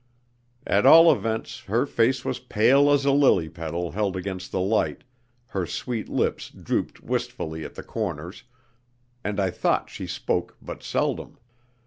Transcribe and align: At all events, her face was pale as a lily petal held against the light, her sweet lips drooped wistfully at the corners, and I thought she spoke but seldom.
At 0.65 0.87
all 0.87 1.11
events, 1.13 1.59
her 1.65 1.85
face 1.85 2.25
was 2.25 2.39
pale 2.39 2.89
as 2.89 3.05
a 3.05 3.11
lily 3.11 3.49
petal 3.49 3.91
held 3.91 4.15
against 4.17 4.51
the 4.51 4.59
light, 4.59 5.03
her 5.45 5.67
sweet 5.67 6.09
lips 6.09 6.49
drooped 6.49 7.03
wistfully 7.03 7.63
at 7.63 7.75
the 7.75 7.83
corners, 7.83 8.41
and 9.23 9.39
I 9.39 9.51
thought 9.51 9.91
she 9.91 10.07
spoke 10.07 10.57
but 10.59 10.81
seldom. 10.81 11.37